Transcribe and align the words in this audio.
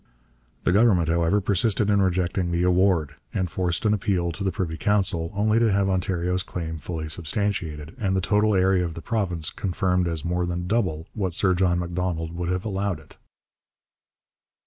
The 0.63 0.71
Government, 0.71 1.09
however, 1.09 1.39
persisted 1.39 1.87
in 1.91 2.01
rejecting 2.01 2.49
the 2.49 2.63
award, 2.63 3.17
and 3.35 3.47
forced 3.47 3.85
an 3.85 3.93
appeal 3.93 4.31
to 4.31 4.43
the 4.43 4.51
Privy 4.51 4.75
Council, 4.75 5.31
only 5.35 5.59
to 5.59 5.71
have 5.71 5.89
Ontario's 5.91 6.41
claim 6.41 6.79
fully 6.79 7.07
substantiated, 7.07 7.95
and 7.99 8.15
the 8.15 8.19
total 8.19 8.55
area 8.55 8.83
of 8.83 8.95
the 8.95 9.03
province 9.03 9.51
confirmed 9.51 10.07
as 10.07 10.25
more 10.25 10.47
than 10.47 10.65
double 10.65 11.05
what 11.13 11.33
Sir 11.33 11.53
John 11.53 11.77
Macdonald 11.77 12.33
would 12.33 12.49
have 12.49 12.65
allowed 12.65 12.99
it. 12.99 13.17